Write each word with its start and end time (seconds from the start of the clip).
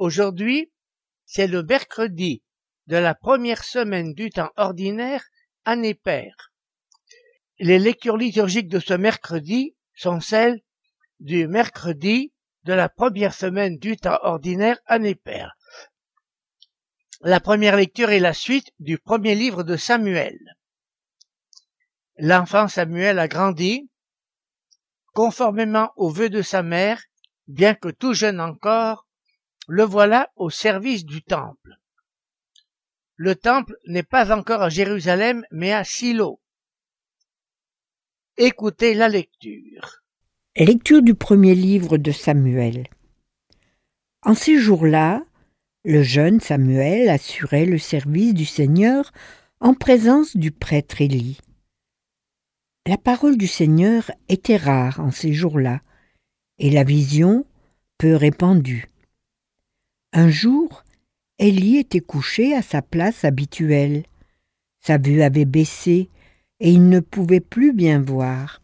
Aujourd'hui, 0.00 0.72
c'est 1.26 1.46
le 1.46 1.62
mercredi 1.62 2.42
de 2.86 2.96
la 2.96 3.14
première 3.14 3.62
semaine 3.62 4.14
du 4.14 4.30
temps 4.30 4.50
ordinaire, 4.56 5.22
année 5.66 5.92
paire. 5.92 6.54
Les 7.58 7.78
lectures 7.78 8.16
liturgiques 8.16 8.70
de 8.70 8.80
ce 8.80 8.94
mercredi 8.94 9.76
sont 9.94 10.20
celles 10.20 10.62
du 11.18 11.46
mercredi 11.46 12.32
de 12.64 12.72
la 12.72 12.88
première 12.88 13.34
semaine 13.34 13.76
du 13.76 13.98
temps 13.98 14.18
ordinaire, 14.22 14.78
année 14.86 15.14
paire. 15.14 15.52
La 17.20 17.38
première 17.38 17.76
lecture 17.76 18.08
est 18.08 18.20
la 18.20 18.32
suite 18.32 18.72
du 18.78 18.96
premier 18.96 19.34
livre 19.34 19.64
de 19.64 19.76
Samuel. 19.76 20.38
L'enfant 22.16 22.68
Samuel 22.68 23.18
a 23.18 23.28
grandi, 23.28 23.90
conformément 25.12 25.92
aux 25.96 26.08
vœux 26.08 26.30
de 26.30 26.40
sa 26.40 26.62
mère, 26.62 27.02
bien 27.48 27.74
que 27.74 27.90
tout 27.90 28.14
jeune 28.14 28.40
encore, 28.40 29.06
le 29.68 29.84
voilà 29.84 30.30
au 30.36 30.50
service 30.50 31.04
du 31.04 31.22
temple. 31.22 31.78
Le 33.16 33.34
temple 33.34 33.76
n'est 33.86 34.02
pas 34.02 34.34
encore 34.36 34.62
à 34.62 34.68
Jérusalem, 34.68 35.44
mais 35.50 35.72
à 35.72 35.84
Silo. 35.84 36.40
Écoutez 38.36 38.94
la 38.94 39.08
lecture. 39.08 40.02
Lecture 40.56 41.02
du 41.02 41.14
premier 41.14 41.54
livre 41.54 41.98
de 41.98 42.12
Samuel. 42.12 42.86
En 44.22 44.34
ces 44.34 44.58
jours-là, 44.58 45.22
le 45.84 46.02
jeune 46.02 46.40
Samuel 46.40 47.08
assurait 47.08 47.66
le 47.66 47.78
service 47.78 48.34
du 48.34 48.44
Seigneur 48.44 49.12
en 49.60 49.74
présence 49.74 50.36
du 50.36 50.50
prêtre 50.50 51.00
Élie. 51.00 51.38
La 52.86 52.96
parole 52.96 53.36
du 53.36 53.46
Seigneur 53.46 54.10
était 54.28 54.56
rare 54.56 55.00
en 55.00 55.10
ces 55.10 55.32
jours-là, 55.32 55.82
et 56.58 56.70
la 56.70 56.84
vision 56.84 57.46
peu 57.98 58.16
répandue. 58.16 58.86
Un 60.12 60.28
jour, 60.28 60.82
Élie 61.38 61.76
était 61.76 62.00
couché 62.00 62.54
à 62.54 62.62
sa 62.62 62.82
place 62.82 63.24
habituelle. 63.24 64.02
Sa 64.80 64.98
vue 64.98 65.22
avait 65.22 65.44
baissé 65.44 66.08
et 66.58 66.72
il 66.72 66.88
ne 66.88 66.98
pouvait 66.98 67.40
plus 67.40 67.72
bien 67.72 68.00
voir. 68.00 68.60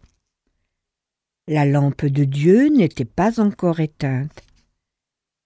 La 1.47 1.65
lampe 1.65 2.05
de 2.05 2.25
Dieu 2.25 2.69
n'était 2.69 3.05
pas 3.05 3.39
encore 3.39 3.79
éteinte. 3.79 4.43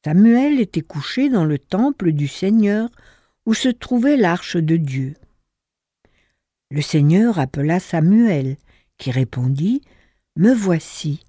Samuel 0.03 0.59
était 0.59 0.81
couché 0.81 1.29
dans 1.29 1.45
le 1.45 1.59
temple 1.59 2.12
du 2.12 2.29
Seigneur 2.29 2.89
où 3.45 3.53
se 3.53 3.69
trouvait 3.69 4.17
l'arche 4.17 4.57
de 4.57 4.79
Dieu. 4.79 5.17
Le 6.70 6.81
Seigneur 6.81 7.39
appela 7.39 7.79
Samuel, 7.79 8.57
qui 8.97 9.11
répondit 9.11 9.83
Me 10.37 10.55
voici. 10.55 11.23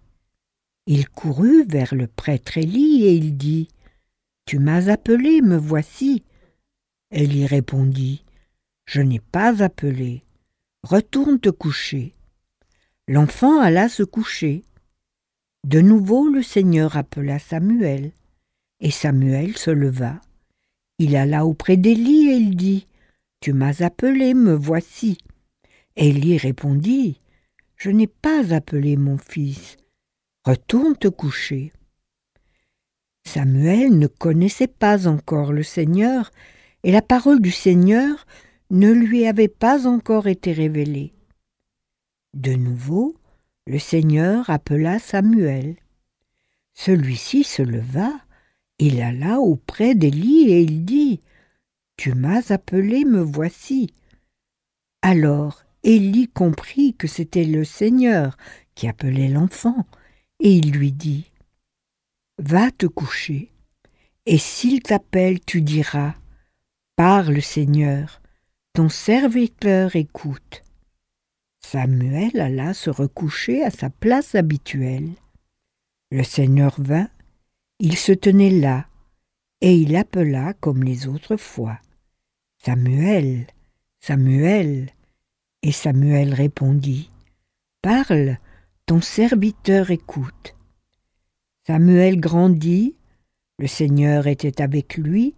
Il 0.88 1.10
courut 1.10 1.66
vers 1.66 1.94
le 1.94 2.08
prêtre 2.08 2.58
Élie 2.58 3.04
et 3.04 3.14
il 3.14 3.36
dit 3.36 3.68
tu 4.46 4.60
m'as 4.60 4.90
appelé, 4.90 5.42
me 5.42 5.58
voici. 5.58 6.24
Elle 7.10 7.46
répondit. 7.46 8.24
Je 8.86 9.02
n'ai 9.02 9.20
pas 9.20 9.64
appelé. 9.64 10.24
Retourne 10.84 11.40
te 11.40 11.50
coucher. 11.50 12.16
L'enfant 13.08 13.60
alla 13.60 13.90
se 13.90 14.04
coucher. 14.04 14.64
De 15.66 15.80
nouveau 15.80 16.28
le 16.28 16.42
Seigneur 16.42 16.98
appela 16.98 17.38
Samuel, 17.38 18.12
et 18.80 18.92
Samuel 18.92 19.58
se 19.58 19.70
leva. 19.70 20.20
Il 20.98 21.16
alla 21.16 21.46
auprès 21.46 21.78
d'Élie 21.78 22.30
et 22.30 22.38
il 22.38 22.56
dit 22.56 22.88
Tu 23.42 23.54
m'as 23.54 23.84
appelé, 23.84 24.34
me 24.34 24.54
voici. 24.54 25.18
Élie 25.96 26.38
répondit 26.38 27.20
Je 27.76 27.90
n'ai 27.90 28.08
pas 28.08 28.54
appelé 28.54 28.98
mon 28.98 29.18
fils. 29.18 29.78
Retourne 30.46 30.96
te 30.96 31.08
coucher. 31.08 31.72
Samuel 33.26 33.98
ne 33.98 34.08
connaissait 34.08 34.68
pas 34.68 35.08
encore 35.08 35.54
le 35.54 35.64
Seigneur, 35.64 36.32
et 36.84 36.92
la 36.92 37.02
parole 37.02 37.42
du 37.42 37.52
Seigneur 37.52 38.26
ne 38.72 38.92
lui 38.92 39.28
avait 39.28 39.48
pas 39.48 39.88
encore 39.88 40.28
été 40.28 40.52
révélée. 40.52 41.14
De 42.34 42.54
nouveau, 42.54 43.16
le 43.68 43.78
Seigneur 43.78 44.50
appela 44.50 45.00
Samuel. 45.00 45.76
Celui-ci 46.74 47.44
se 47.44 47.62
leva, 47.62 48.12
il 48.80 49.02
alla 49.02 49.40
auprès 49.40 49.94
d'Élie 49.94 50.52
et 50.52 50.62
il 50.62 50.86
dit 50.86 51.20
Tu 51.98 52.14
m'as 52.14 52.52
appelé, 52.52 53.06
me 53.06 53.22
voici. 53.22 53.94
Alors 55.02 55.64
Élie 55.84 56.28
comprit 56.28 56.94
que 56.94 57.08
c'était 57.08 57.44
le 57.44 57.64
Seigneur 57.64 58.38
qui 58.76 58.88
appelait 58.88 59.30
l'enfant, 59.30 59.86
et 60.40 60.56
il 60.56 60.72
lui 60.72 60.92
dit 60.92 61.31
Va 62.44 62.72
te 62.72 62.88
coucher, 62.88 63.52
et 64.26 64.40
s'il 64.40 64.82
t'appelle, 64.82 65.40
tu 65.42 65.62
diras 65.62 66.16
Parle, 66.96 67.40
Seigneur, 67.40 68.20
ton 68.74 68.90
serviteur 68.90 69.96
écoute. 69.96 70.64
Samuel 71.60 72.42
alla 72.42 72.74
se 72.74 72.90
recoucher 72.90 73.64
à 73.64 73.70
sa 73.70 73.92
place 73.92 74.34
habituelle. 74.34 75.12
Le 76.10 76.24
Seigneur 76.24 76.82
vint, 76.82 77.10
il 77.78 77.96
se 77.96 78.12
tenait 78.12 78.50
là, 78.50 78.88
et 79.62 79.76
il 79.76 79.96
appela 79.96 80.54
comme 80.56 80.84
les 80.84 81.06
autres 81.06 81.38
fois. 81.38 81.78
Samuel, 82.58 83.46
Samuel. 84.00 84.90
Et 85.62 85.72
Samuel 85.72 86.34
répondit. 86.34 87.12
Parle, 87.84 88.40
ton 88.88 89.00
serviteur 89.00 89.92
écoute. 89.92 90.56
Samuel 91.68 92.20
grandit, 92.20 92.96
le 93.60 93.68
Seigneur 93.68 94.28
était 94.28 94.62
avec 94.62 94.98
lui, 94.98 95.36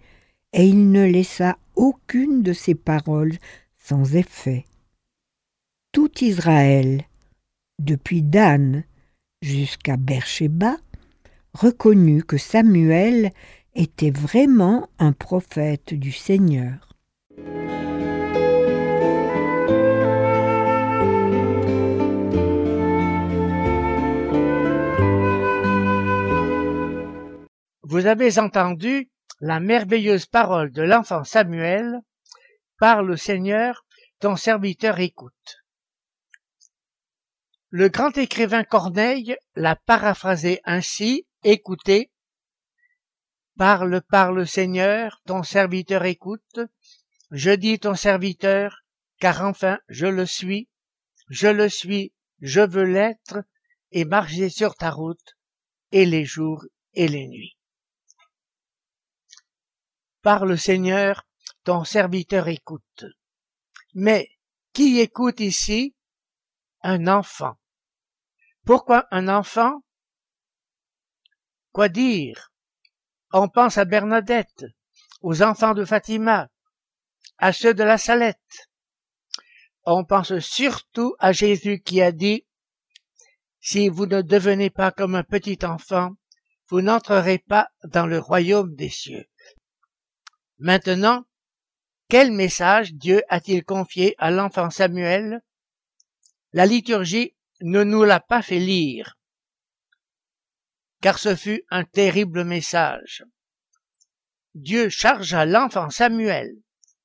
et 0.53 0.66
il 0.66 0.91
ne 0.91 1.06
laissa 1.06 1.57
aucune 1.75 2.44
de 2.44 2.53
ses 2.53 2.75
paroles 2.75 3.38
sans 3.78 4.16
effet. 4.16 4.66
Tout 5.91 6.12
Israël, 6.23 7.03
depuis 7.79 8.22
Dan 8.22 8.83
jusqu'à 9.41 9.97
Beersheba, 9.97 10.78
reconnut 11.53 12.23
que 12.23 12.38
Samuel 12.38 13.31
était 13.75 14.12
vraiment 14.12 14.89
un 15.00 15.12
prophète 15.12 15.94
du 15.94 16.12
Seigneur. 16.12 16.95
Vous 27.94 28.08
avez 28.08 28.40
entendu 28.40 29.12
la 29.40 29.59
merveilleuse 29.59 30.26
parole 30.26 30.72
de 30.72 30.81
l'enfant 30.81 31.24
Samuel 31.24 32.00
par 32.80 33.04
le 33.04 33.16
Seigneur, 33.16 33.86
ton 34.20 34.36
serviteur 34.36 35.00
écoute. 35.00 35.58
Le 37.69 37.90
grand 37.90 38.18
écrivain 38.18 38.63
Corneille 38.63 39.36
l'a 39.54 39.75
paraphrasé 39.75 40.60
ainsi, 40.63 41.28
écoutez, 41.44 42.10
Parle, 43.60 44.01
parle 44.10 44.48
Seigneur, 44.48 45.22
ton 45.28 45.44
serviteur 45.44 46.04
écoute, 46.06 46.62
je 47.30 47.51
dis 47.51 47.78
ton 47.78 47.94
serviteur, 47.94 48.81
car 49.19 49.44
enfin 49.44 49.78
je 49.88 50.07
le 50.07 50.25
suis, 50.25 50.68
je 51.30 51.48
le 51.48 51.69
suis, 51.69 52.12
je 52.42 52.62
veux 52.62 52.86
l'être, 52.86 53.44
et 53.92 54.04
marcher 54.04 54.50
sur 54.50 54.74
ta 54.74 54.89
route, 54.89 55.38
et 55.92 56.07
les 56.07 56.25
jours 56.25 56.66
et 56.96 57.07
les 57.07 57.28
nuits. 57.28 57.52
Par 60.24 60.46
le 60.46 60.56
Seigneur, 60.56 61.28
ton 61.66 61.84
serviteur 61.84 62.48
écoute. 62.48 63.04
Mais 63.94 64.30
qui 64.72 65.02
écoute 65.02 65.42
ici? 65.42 65.98
Un 66.81 67.08
enfant. 67.08 67.58
Pourquoi 68.66 69.06
un 69.12 69.28
enfant? 69.28 69.84
Quoi 71.74 71.90
dire? 71.90 72.54
On 73.34 73.50
pense 73.50 73.78
à 73.78 73.84
Bernadette, 73.84 74.66
aux 75.20 75.42
enfants 75.42 75.74
de 75.74 75.84
Fatima, 75.84 76.48
à 77.38 77.52
ceux 77.52 77.74
de 77.74 77.84
la 77.84 77.98
Salette. 77.98 78.70
On 79.84 80.06
pense 80.06 80.40
surtout 80.40 81.18
à 81.20 81.34
Jésus 81.34 81.81
qui 81.81 82.02
a 82.02 82.14
dit 82.14 82.48
Si 83.60 83.90
vous 83.90 84.06
ne 84.06 84.22
devenez 84.22 84.70
pas 84.70 84.92
comme 84.92 85.16
un 85.16 85.24
petit 85.24 85.60
enfant, 85.66 86.12
vous 86.70 86.81
n'entrerez 86.81 87.40
pas 87.40 87.68
dans 87.84 88.06
le 88.06 88.20
royaume 88.20 88.74
des 88.74 88.90
cieux. 88.90 89.25
Maintenant, 90.59 91.25
quel 92.09 92.31
message 92.31 92.94
Dieu 92.94 93.23
a-t-il 93.29 93.63
confié 93.63 94.15
à 94.17 94.31
l'enfant 94.31 94.69
Samuel? 94.69 95.41
La 96.51 96.65
liturgie 96.65 97.35
ne 97.61 97.83
nous 97.83 98.03
l'a 98.03 98.19
pas 98.19 98.41
fait 98.41 98.59
lire, 98.59 99.17
car 101.01 101.17
ce 101.17 101.35
fut 101.35 101.63
un 101.69 101.83
terrible 101.83 102.44
message. 102.44 103.23
Dieu 104.55 104.89
chargea 104.89 105.45
l'enfant 105.45 105.89
Samuel 105.89 106.53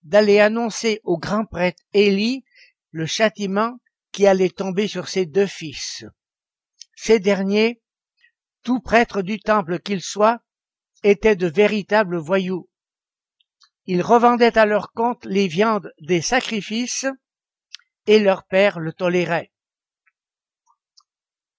d'aller 0.02 0.38
annoncer 0.38 1.00
au 1.04 1.18
grand 1.18 1.46
prêtre 1.46 1.82
Élie 1.92 2.44
le 2.90 3.06
châtiment 3.06 3.78
qui 4.12 4.26
allait 4.26 4.50
tomber 4.50 4.88
sur 4.88 5.08
ses 5.08 5.26
deux 5.26 5.46
fils. 5.46 6.04
Ces 6.94 7.20
derniers, 7.20 7.80
tout 8.62 8.80
prêtre 8.80 9.22
du 9.22 9.40
temple 9.40 9.78
qu'ils 9.78 10.02
soient, 10.02 10.40
étaient 11.02 11.36
de 11.36 11.46
véritables 11.46 12.18
voyous. 12.18 12.68
Ils 13.90 14.02
revendaient 14.02 14.58
à 14.58 14.66
leur 14.66 14.92
compte 14.92 15.24
les 15.24 15.48
viandes 15.48 15.90
des 15.98 16.20
sacrifices 16.20 17.06
et 18.06 18.20
leur 18.20 18.44
père 18.44 18.80
le 18.80 18.92
tolérait. 18.92 19.50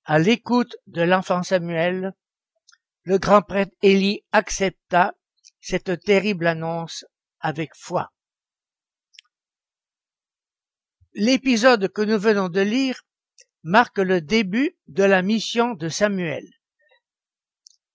À 0.05 0.19
l'écoute 0.19 0.77
de 0.85 1.01
l'enfant 1.01 1.41
Samuel, 1.41 2.13
le 3.01 3.17
grand 3.17 3.41
prêtre 3.41 3.75
Élie 3.81 4.23
accepta 4.31 5.15
cette 5.59 6.01
terrible 6.01 6.45
annonce 6.45 7.03
avec 7.39 7.75
foi. 7.75 8.11
L'épisode 11.15 11.91
que 11.91 12.03
nous 12.03 12.19
venons 12.19 12.49
de 12.49 12.61
lire 12.61 13.01
marque 13.63 13.97
le 13.97 14.21
début 14.21 14.77
de 14.87 15.03
la 15.03 15.23
mission 15.23 15.73
de 15.73 15.89
Samuel. 15.89 16.47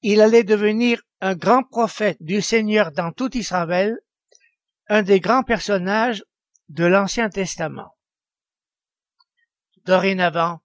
Il 0.03 0.21
allait 0.21 0.43
devenir 0.43 1.01
un 1.21 1.37
grand 1.37 1.63
prophète 1.63 2.19
du 2.21 2.43
Seigneur 2.43 2.91
dans 2.91 3.13
tout 3.13 3.37
Israël, 3.37 3.97
un 4.89 5.03
des 5.03 5.21
grands 5.21 5.43
personnages 5.43 6.25
de 6.69 6.85
l'Ancien 6.85 7.29
Testament. 7.29 7.97
Dorénavant, 9.85 10.61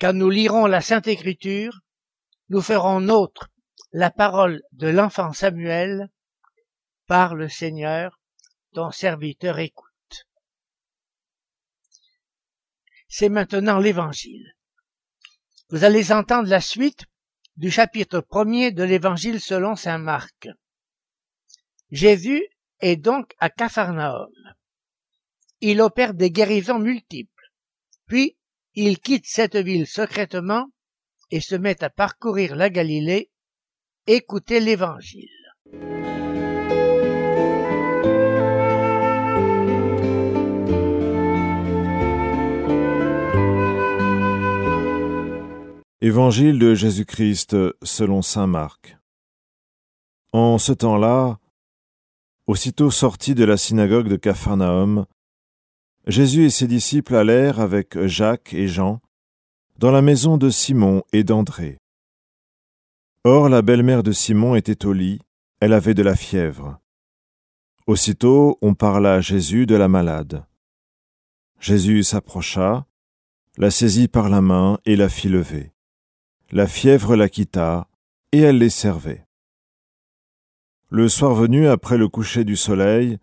quand 0.00 0.12
nous 0.12 0.30
lirons 0.30 0.66
la 0.66 0.80
Sainte 0.80 1.06
Écriture, 1.06 1.80
nous 2.48 2.62
ferons 2.62 3.00
nôtre 3.00 3.48
la 3.92 4.10
parole 4.10 4.62
de 4.72 4.88
l'enfant 4.88 5.32
Samuel 5.32 6.08
par 7.06 7.34
le 7.34 7.48
Seigneur, 7.48 8.18
ton 8.72 8.90
serviteur 8.90 9.58
écoute. 9.58 9.94
c'est 13.16 13.28
maintenant 13.28 13.78
l'évangile. 13.78 14.56
Vous 15.68 15.84
allez 15.84 16.10
entendre 16.10 16.48
la 16.48 16.60
suite 16.60 17.04
du 17.56 17.70
chapitre 17.70 18.18
premier 18.20 18.72
de 18.72 18.82
l'évangile 18.82 19.40
selon 19.40 19.76
saint 19.76 19.98
Marc. 19.98 20.48
Jésus 21.92 22.44
est 22.80 22.96
donc 22.96 23.34
à 23.38 23.50
Capharnaüm. 23.50 24.28
Il 25.60 25.80
opère 25.80 26.14
des 26.14 26.30
guérisons 26.30 26.78
multiples. 26.78 27.30
Puis, 28.06 28.36
il 28.74 28.98
quitte 28.98 29.26
cette 29.26 29.56
ville 29.56 29.86
secrètement 29.86 30.66
et 31.30 31.40
se 31.40 31.54
met 31.54 31.82
à 31.82 31.90
parcourir 31.90 32.56
la 32.56 32.70
Galilée, 32.70 33.30
écouter 34.06 34.60
l'évangile. 34.60 35.30
Évangile 46.00 46.58
de 46.58 46.74
Jésus-Christ 46.74 47.56
selon 47.82 48.20
Saint 48.20 48.46
Marc. 48.46 48.98
En 50.32 50.58
ce 50.58 50.72
temps-là, 50.72 51.38
aussitôt 52.46 52.90
sorti 52.90 53.34
de 53.34 53.44
la 53.44 53.56
synagogue 53.56 54.08
de 54.08 54.16
Capharnaüm, 54.16 55.06
Jésus 56.06 56.44
et 56.44 56.50
ses 56.50 56.66
disciples 56.66 57.16
allèrent 57.16 57.60
avec 57.60 57.98
Jacques 58.06 58.52
et 58.52 58.68
Jean 58.68 59.00
dans 59.78 59.90
la 59.90 60.02
maison 60.02 60.36
de 60.36 60.50
Simon 60.50 61.02
et 61.12 61.24
d'André. 61.24 61.78
Or 63.24 63.48
la 63.48 63.62
belle-mère 63.62 64.02
de 64.02 64.12
Simon 64.12 64.54
était 64.54 64.84
au 64.84 64.92
lit, 64.92 65.20
elle 65.60 65.72
avait 65.72 65.94
de 65.94 66.02
la 66.02 66.14
fièvre. 66.14 66.78
Aussitôt 67.86 68.58
on 68.60 68.74
parla 68.74 69.14
à 69.14 69.20
Jésus 69.20 69.66
de 69.66 69.74
la 69.74 69.88
malade. 69.88 70.44
Jésus 71.58 72.02
s'approcha, 72.02 72.86
la 73.56 73.70
saisit 73.70 74.08
par 74.08 74.28
la 74.28 74.42
main 74.42 74.78
et 74.84 74.96
la 74.96 75.08
fit 75.08 75.28
lever. 75.28 75.72
La 76.50 76.66
fièvre 76.66 77.16
la 77.16 77.30
quitta, 77.30 77.88
et 78.32 78.40
elle 78.40 78.58
les 78.58 78.68
servait. 78.68 79.26
Le 80.94 81.08
soir 81.08 81.34
venu, 81.34 81.66
après 81.66 81.98
le 81.98 82.06
coucher 82.06 82.44
du 82.44 82.54
soleil, 82.54 83.18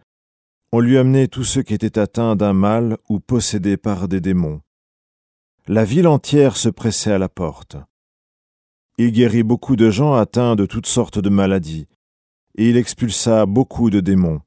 on 0.73 0.81
lui 0.81 0.97
amenait 0.97 1.29
tous 1.29 1.45
ceux 1.45 1.61
qui 1.63 1.73
étaient 1.73 1.97
atteints 1.97 2.35
d'un 2.35 2.51
mal 2.51 2.97
ou 3.07 3.21
possédés 3.21 3.77
par 3.77 4.09
des 4.09 4.19
démons. 4.19 4.59
La 5.69 5.85
ville 5.85 6.07
entière 6.07 6.57
se 6.57 6.67
pressait 6.67 7.13
à 7.13 7.17
la 7.17 7.29
porte. 7.29 7.77
Il 8.97 9.13
guérit 9.13 9.43
beaucoup 9.43 9.77
de 9.77 9.89
gens 9.89 10.15
atteints 10.15 10.57
de 10.57 10.65
toutes 10.65 10.85
sortes 10.85 11.19
de 11.19 11.29
maladies, 11.29 11.87
et 12.55 12.69
il 12.69 12.75
expulsa 12.75 13.45
beaucoup 13.45 13.89
de 13.89 14.01
démons. 14.01 14.41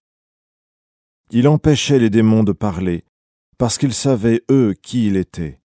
Il 1.31 1.49
empêchait 1.49 1.99
les 1.99 2.11
démons 2.11 2.45
de 2.45 2.53
parler, 2.53 3.07
parce 3.57 3.79
qu'ils 3.79 3.95
savaient, 3.95 4.43
eux, 4.51 4.75
qui 4.83 5.07
il 5.07 5.17
était. 5.17 5.63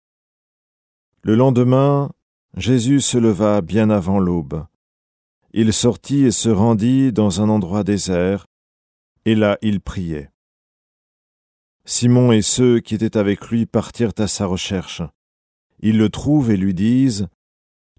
Le 1.22 1.36
lendemain, 1.36 2.10
Jésus 2.58 3.00
se 3.00 3.20
leva 3.20 3.62
bien 3.62 3.92
avant 3.92 4.18
l'aube. 4.18 4.66
Il 5.54 5.72
sortit 5.72 6.26
et 6.26 6.32
se 6.32 6.50
rendit 6.50 7.14
dans 7.14 7.42
un 7.42 7.50
endroit 7.50 7.84
désert, 7.84 8.48
et 9.26 9.36
là 9.36 9.58
il 9.62 9.82
priait. 9.82 10.30
Simon 11.86 12.32
et 12.32 12.42
ceux 12.42 12.80
qui 12.80 12.96
étaient 12.96 13.18
avec 13.18 13.48
lui 13.50 13.66
partirent 13.66 14.14
à 14.18 14.28
sa 14.28 14.46
recherche. 14.46 15.02
Ils 15.80 15.98
le 15.98 16.10
trouvent 16.10 16.52
et 16.52 16.58
lui 16.58 16.74
disent 16.74 17.28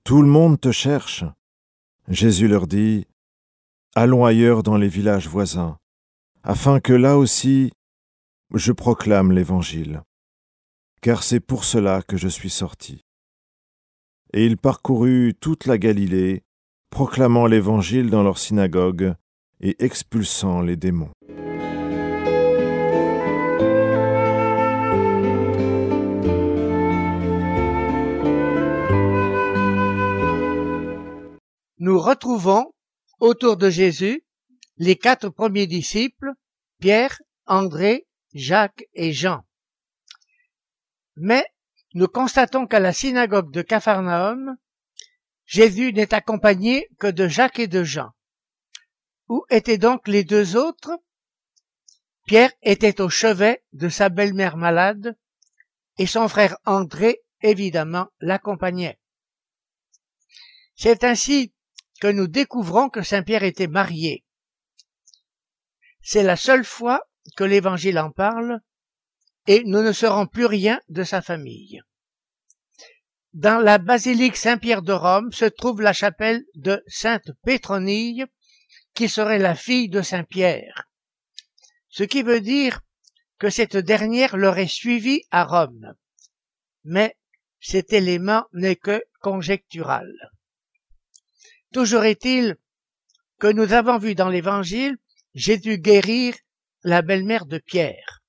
Tout 0.04 0.22
le 0.22 0.28
monde 0.28 0.60
te 0.60 0.72
cherche. 0.72 1.24
Jésus 2.08 2.48
leur 2.48 2.66
dit 2.66 3.06
Allons 3.94 4.24
ailleurs 4.24 4.62
dans 4.62 4.76
les 4.76 4.88
villages 4.88 5.28
voisins, 5.28 5.78
afin 6.42 6.80
que 6.80 6.92
là 6.92 7.16
aussi 7.16 7.72
je 8.52 8.72
proclame 8.72 9.32
l'Évangile, 9.32 10.02
car 11.00 11.22
c'est 11.22 11.40
pour 11.40 11.64
cela 11.64 12.02
que 12.02 12.16
je 12.16 12.28
suis 12.28 12.50
sorti 12.50 13.04
et 14.34 14.44
il 14.44 14.56
parcourut 14.56 15.34
toute 15.40 15.64
la 15.64 15.78
Galilée, 15.78 16.42
proclamant 16.94 17.46
l'Évangile 17.46 18.08
dans 18.08 18.22
leur 18.22 18.38
synagogue 18.38 19.16
et 19.60 19.84
expulsant 19.84 20.60
les 20.60 20.76
démons. 20.76 21.10
Nous 31.78 31.98
retrouvons 31.98 32.72
autour 33.18 33.56
de 33.56 33.70
Jésus 33.70 34.22
les 34.76 34.94
quatre 34.94 35.30
premiers 35.30 35.66
disciples, 35.66 36.30
Pierre, 36.78 37.20
André, 37.46 38.06
Jacques 38.34 38.84
et 38.94 39.12
Jean. 39.12 39.42
Mais 41.16 41.44
nous 41.94 42.06
constatons 42.06 42.68
qu'à 42.68 42.78
la 42.78 42.92
synagogue 42.92 43.50
de 43.50 43.62
Capharnaüm, 43.62 44.56
Jésus 45.46 45.92
n'est 45.92 46.14
accompagné 46.14 46.88
que 46.98 47.06
de 47.06 47.28
Jacques 47.28 47.58
et 47.58 47.66
de 47.66 47.84
Jean. 47.84 48.10
Où 49.28 49.44
étaient 49.50 49.78
donc 49.78 50.08
les 50.08 50.24
deux 50.24 50.56
autres? 50.56 50.92
Pierre 52.26 52.52
était 52.62 53.00
au 53.00 53.08
chevet 53.08 53.62
de 53.72 53.88
sa 53.88 54.08
belle-mère 54.08 54.56
malade 54.56 55.16
et 55.98 56.06
son 56.06 56.28
frère 56.28 56.56
André, 56.64 57.20
évidemment, 57.42 58.08
l'accompagnait. 58.20 58.98
C'est 60.74 61.04
ainsi 61.04 61.52
que 62.00 62.08
nous 62.08 62.26
découvrons 62.26 62.88
que 62.88 63.02
Saint 63.02 63.22
Pierre 63.22 63.44
était 63.44 63.68
marié. 63.68 64.24
C'est 66.02 66.22
la 66.22 66.36
seule 66.36 66.64
fois 66.64 67.02
que 67.36 67.44
l'Évangile 67.44 67.98
en 67.98 68.10
parle 68.10 68.60
et 69.46 69.62
nous 69.64 69.82
ne 69.82 69.92
saurons 69.92 70.26
plus 70.26 70.46
rien 70.46 70.80
de 70.88 71.04
sa 71.04 71.22
famille. 71.22 71.82
Dans 73.34 73.58
la 73.58 73.78
basilique 73.78 74.36
Saint-Pierre 74.36 74.82
de 74.82 74.92
Rome 74.92 75.32
se 75.32 75.44
trouve 75.44 75.82
la 75.82 75.92
chapelle 75.92 76.44
de 76.54 76.84
Sainte 76.86 77.32
Pétronille, 77.44 78.26
qui 78.94 79.08
serait 79.08 79.40
la 79.40 79.56
fille 79.56 79.88
de 79.88 80.02
Saint 80.02 80.22
Pierre. 80.22 80.84
Ce 81.88 82.04
qui 82.04 82.22
veut 82.22 82.40
dire 82.40 82.80
que 83.40 83.50
cette 83.50 83.76
dernière 83.76 84.36
l'aurait 84.36 84.68
suivi 84.68 85.22
à 85.32 85.42
Rome. 85.42 85.94
Mais 86.84 87.16
cet 87.58 87.92
élément 87.92 88.44
n'est 88.52 88.76
que 88.76 89.02
conjectural. 89.20 90.12
Toujours 91.72 92.04
est-il 92.04 92.56
que 93.40 93.48
nous 93.48 93.72
avons 93.72 93.98
vu 93.98 94.14
dans 94.14 94.28
l'Évangile 94.28 94.96
Jésus 95.34 95.78
guérir 95.78 96.36
la 96.84 97.02
belle-mère 97.02 97.46
de 97.46 97.58
Pierre. 97.58 98.22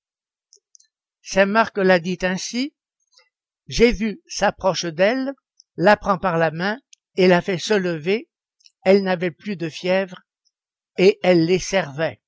Saint 1.21 1.45
Marc 1.45 1.77
l'a 1.77 1.99
dit 1.99 2.17
ainsi, 2.23 2.73
Jésus 3.67 4.21
s'approche 4.27 4.85
d'elle, 4.85 5.33
la 5.75 5.97
prend 5.97 6.17
par 6.17 6.37
la 6.37 6.51
main 6.51 6.79
et 7.15 7.27
la 7.27 7.41
fait 7.41 7.57
se 7.57 7.73
lever, 7.73 8.29
elle 8.83 9.03
n'avait 9.03 9.31
plus 9.31 9.55
de 9.55 9.69
fièvre 9.69 10.21
et 10.97 11.19
elle 11.23 11.45
les 11.45 11.59
servait. 11.59 12.21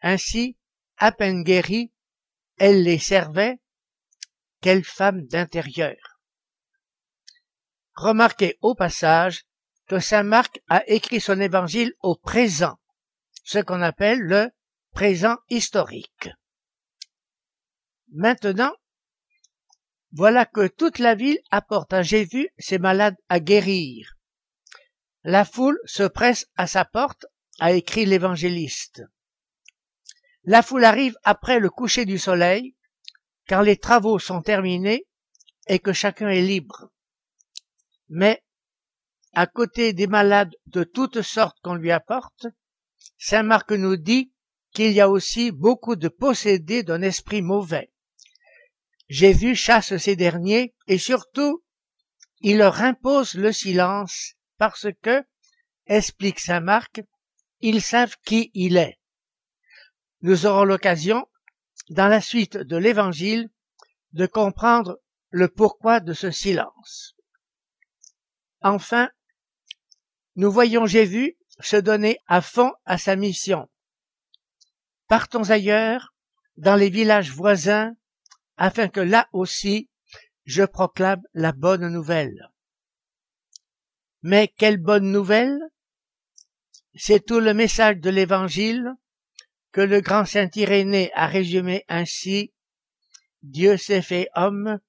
Ainsi, 0.00 0.56
à 0.96 1.12
peine 1.12 1.42
guérie, 1.42 1.92
elle 2.58 2.82
les 2.82 2.98
servait. 2.98 3.58
Quelle 4.62 4.84
femme 4.84 5.26
d'intérieur. 5.26 5.96
Remarquez 7.94 8.58
au 8.62 8.74
passage 8.74 9.44
que 9.86 10.00
Saint 10.00 10.22
Marc 10.22 10.60
a 10.68 10.82
écrit 10.88 11.20
son 11.20 11.40
évangile 11.40 11.92
au 12.00 12.16
présent, 12.16 12.78
ce 13.44 13.58
qu'on 13.58 13.82
appelle 13.82 14.18
le 14.18 14.50
présent 14.92 15.36
historique. 15.50 16.30
Maintenant, 18.12 18.72
voilà 20.12 20.46
que 20.46 20.66
toute 20.66 20.98
la 20.98 21.14
ville 21.14 21.38
apporte 21.50 21.92
à 21.92 22.02
Jésus 22.02 22.48
ses 22.58 22.78
malades 22.78 23.16
à 23.28 23.40
guérir. 23.40 24.16
La 25.24 25.44
foule 25.44 25.78
se 25.84 26.04
presse 26.04 26.46
à 26.56 26.66
sa 26.66 26.84
porte, 26.84 27.26
a 27.58 27.72
écrit 27.72 28.06
l'évangéliste. 28.06 29.02
La 30.44 30.62
foule 30.62 30.84
arrive 30.84 31.16
après 31.24 31.58
le 31.58 31.70
coucher 31.70 32.04
du 32.04 32.18
soleil, 32.18 32.76
car 33.46 33.62
les 33.62 33.76
travaux 33.76 34.18
sont 34.18 34.42
terminés 34.42 35.06
et 35.66 35.78
que 35.78 35.92
chacun 35.92 36.28
est 36.28 36.42
libre. 36.42 36.90
Mais, 38.08 38.44
à 39.32 39.46
côté 39.46 39.92
des 39.92 40.06
malades 40.06 40.54
de 40.66 40.84
toutes 40.84 41.22
sortes 41.22 41.58
qu'on 41.62 41.74
lui 41.74 41.90
apporte, 41.90 42.46
Saint 43.18 43.42
Marc 43.42 43.72
nous 43.72 43.96
dit 43.96 44.32
qu'il 44.72 44.92
y 44.92 45.00
a 45.00 45.08
aussi 45.08 45.50
beaucoup 45.50 45.96
de 45.96 46.08
possédés 46.08 46.82
d'un 46.82 47.02
esprit 47.02 47.42
mauvais. 47.42 47.90
Jésus 49.08 49.54
chasse 49.54 49.96
ces 49.96 50.16
derniers 50.16 50.74
et 50.88 50.98
surtout, 50.98 51.62
il 52.40 52.58
leur 52.58 52.82
impose 52.82 53.34
le 53.34 53.52
silence 53.52 54.34
parce 54.58 54.86
que, 55.02 55.22
explique 55.86 56.40
Saint 56.40 56.60
Marc, 56.60 57.02
ils 57.60 57.82
savent 57.82 58.16
qui 58.24 58.50
il 58.54 58.76
est. 58.76 58.98
Nous 60.22 60.46
aurons 60.46 60.64
l'occasion, 60.64 61.26
dans 61.90 62.08
la 62.08 62.20
suite 62.20 62.56
de 62.56 62.76
l'Évangile, 62.76 63.48
de 64.12 64.26
comprendre 64.26 64.98
le 65.30 65.48
pourquoi 65.48 66.00
de 66.00 66.12
ce 66.12 66.30
silence. 66.30 67.14
Enfin, 68.60 69.08
nous 70.34 70.50
voyons 70.50 70.86
Jésus 70.86 71.36
se 71.60 71.76
donner 71.76 72.18
à 72.26 72.40
fond 72.40 72.72
à 72.84 72.98
sa 72.98 73.16
mission. 73.16 73.68
Partons 75.06 75.50
ailleurs, 75.50 76.14
dans 76.56 76.74
les 76.74 76.90
villages 76.90 77.30
voisins, 77.30 77.94
afin 78.56 78.88
que 78.88 79.00
là 79.00 79.28
aussi 79.32 79.88
je 80.44 80.62
proclame 80.62 81.22
la 81.34 81.52
bonne 81.52 81.88
nouvelle. 81.88 82.50
Mais 84.22 84.48
quelle 84.56 84.78
bonne 84.78 85.10
nouvelle? 85.10 85.58
C'est 86.94 87.24
tout 87.24 87.40
le 87.40 87.52
message 87.52 87.98
de 87.98 88.10
l'Évangile 88.10 88.90
que 89.72 89.80
le 89.80 90.00
grand 90.00 90.24
saint 90.24 90.48
Irénée 90.54 91.10
a 91.14 91.26
résumé 91.26 91.84
ainsi 91.88 92.52
Dieu 93.42 93.76
s'est 93.76 94.02
fait 94.02 94.28
homme 94.34 94.80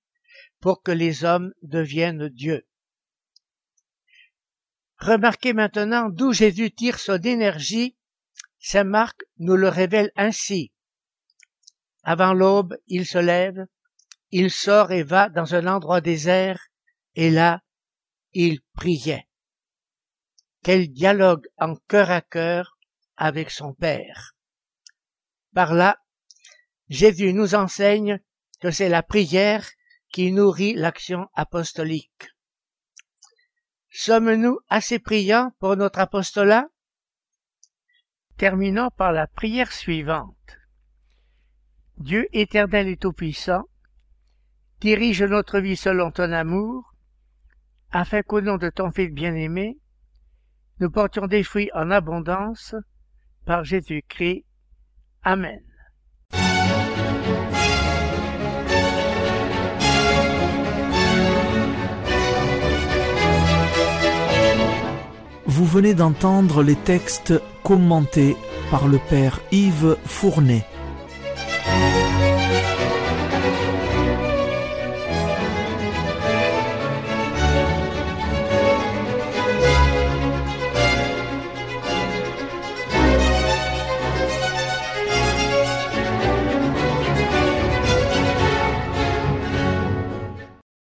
pour 0.60 0.82
que 0.82 0.92
les 0.92 1.24
hommes 1.24 1.54
deviennent 1.62 2.30
Dieu. 2.30 2.68
Remarquez 4.98 5.54
maintenant 5.54 6.10
d'où 6.10 6.34
Jésus 6.34 6.72
tire 6.72 7.00
son 7.00 7.22
énergie. 7.22 7.96
Saint 8.60 8.84
Marc 8.84 9.22
nous 9.38 9.56
le 9.56 9.70
révèle 9.70 10.12
ainsi. 10.16 10.72
Avant 12.10 12.32
l'aube, 12.32 12.78
il 12.88 13.06
se 13.06 13.18
lève, 13.18 13.66
il 14.32 14.50
sort 14.50 14.94
et 14.94 15.04
va 15.04 15.28
dans 15.28 15.56
un 15.56 15.68
endroit 15.68 16.00
désert, 16.00 16.70
et 17.16 17.30
là, 17.30 17.60
il 18.32 18.62
priait. 18.72 19.28
Quel 20.64 20.88
dialogue 20.88 21.50
en 21.58 21.76
cœur 21.90 22.10
à 22.10 22.22
cœur 22.22 22.78
avec 23.18 23.52
son 23.52 23.74
Père. 23.74 24.38
Par 25.54 25.74
là, 25.74 25.98
Jésus 26.88 27.34
nous 27.34 27.56
enseigne 27.56 28.22
que 28.62 28.72
c'est 28.72 28.88
la 28.88 29.04
prière 29.04 29.70
qui 30.14 30.32
nourrit 30.32 30.76
l'action 30.76 31.28
apostolique. 31.34 32.30
Sommes-nous 33.90 34.60
assez 34.70 35.00
priants 35.00 35.52
pour 35.60 35.76
notre 35.76 36.00
apostolat? 36.00 36.70
Terminons 38.38 38.92
par 38.96 39.12
la 39.12 39.28
prière 39.28 39.74
suivante. 39.74 40.57
Dieu 41.98 42.28
éternel 42.32 42.88
et 42.88 42.98
tout-puissant, 42.98 43.64
dirige 44.82 45.24
notre 45.24 45.60
vie 45.60 45.76
selon 45.76 46.12
ton 46.12 46.32
amour, 46.32 46.94
afin 47.92 48.22
qu'au 48.22 48.42
nom 48.42 48.58
de 48.58 48.70
ton 48.70 48.92
Fils 48.92 49.12
bien-aimé, 49.12 49.78
nous 50.80 50.92
portions 50.92 51.26
des 51.26 51.44
fruits 51.44 51.72
en 51.74 51.90
abondance 51.90 52.76
par 53.46 53.64
Jésus-Christ. 53.64 54.46
Amen. 55.24 55.60
Vous 65.48 65.66
venez 65.66 65.96
d'entendre 65.96 66.62
les 66.62 66.76
textes 66.76 67.34
commentés 67.64 68.38
par 68.70 68.88
le 68.88 69.00
Père 69.10 69.40
Yves 69.52 69.98
Fournet. 70.06 70.64